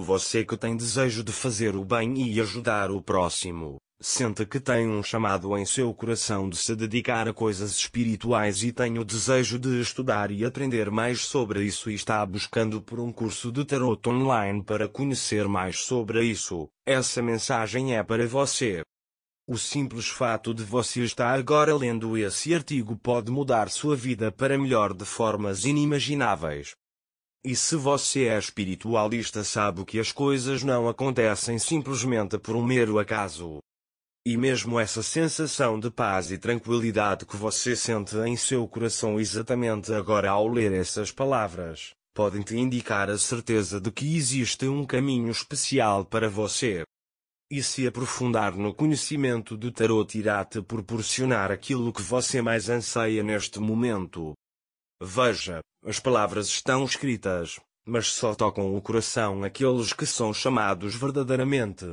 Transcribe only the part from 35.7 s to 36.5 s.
de paz e